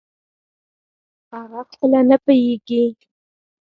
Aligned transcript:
اغه 1.39 1.61
خپله 1.69 1.99
نه 2.09 2.17
پییږي 2.25 2.83